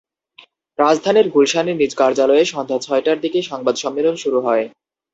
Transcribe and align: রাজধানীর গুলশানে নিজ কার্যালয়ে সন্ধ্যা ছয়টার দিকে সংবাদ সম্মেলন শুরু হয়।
রাজধানীর 0.79 1.27
গুলশানে 1.29 1.71
নিজ 1.73 1.91
কার্যালয়ে 1.95 2.43
সন্ধ্যা 2.45 2.77
ছয়টার 2.79 3.17
দিকে 3.21 3.39
সংবাদ 3.41 3.75
সম্মেলন 3.75 4.15
শুরু 4.15 4.39
হয়। 4.41 4.65